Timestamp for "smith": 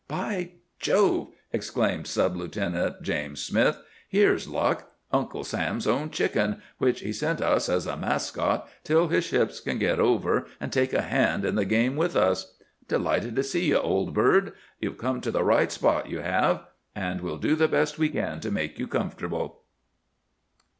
3.39-3.77